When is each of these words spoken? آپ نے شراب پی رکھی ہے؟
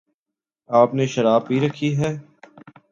آپ 0.69 0.93
نے 0.93 1.05
شراب 1.13 1.41
پی 1.47 1.59
رکھی 1.59 1.89
ہے؟ 1.97 2.11